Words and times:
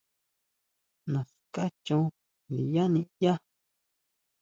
Naská 1.11 1.63
chon 1.85 2.05
ndinyá 2.51 2.83
niʼyá. 2.93 3.33